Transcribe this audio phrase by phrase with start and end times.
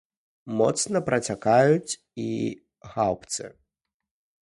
[0.61, 1.93] Моцна працякаюць
[2.27, 2.29] і
[2.95, 3.43] гаўбцы.